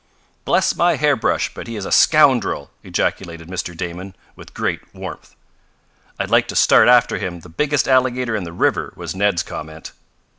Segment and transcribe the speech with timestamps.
[0.45, 3.77] "Bless my hairbrush, but he is a scoundrel!" ejaculated Mr.
[3.77, 5.35] Damon, with great warmth.
[6.19, 9.91] "I'd like to start after him the biggest alligator in the river," was Ned's comment.